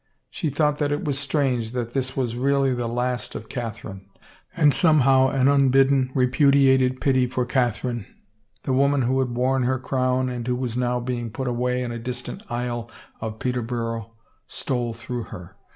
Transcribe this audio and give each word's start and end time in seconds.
She 0.31 0.49
thought 0.49 0.79
that 0.79 0.91
it 0.91 1.05
was 1.05 1.19
strange 1.19 1.73
that 1.73 1.93
this 1.93 2.17
was 2.17 2.35
really 2.35 2.73
the 2.73 2.87
last 2.87 3.35
of 3.35 3.49
Catherine, 3.49 4.09
and 4.55 4.73
somehow 4.73 5.27
an 5.27 5.47
unbidden, 5.47 6.09
repudiated 6.15 6.99
pity 6.99 7.27
for 7.27 7.45
Catherine, 7.45 8.07
the 8.63 8.73
woman 8.73 9.03
who 9.03 9.19
had 9.19 9.29
worn 9.29 9.61
her 9.61 9.77
crown 9.77 10.27
and 10.27 10.47
who 10.47 10.55
was 10.55 10.73
being 11.05 11.25
now 11.27 11.31
put 11.31 11.47
away 11.47 11.83
in 11.83 11.91
a 11.91 11.99
distant 11.99 12.41
aisle 12.49 12.89
of 13.19 13.37
Peter 13.37 13.61
borough, 13.61 14.11
stole 14.47 14.95
through 14.95 15.25
her. 15.25 15.55